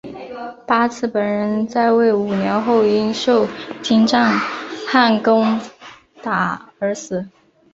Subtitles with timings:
[0.65, 3.47] 八剌本人在位五年后因受
[3.83, 4.33] 金帐
[4.87, 5.59] 汗攻
[6.23, 7.27] 打而死。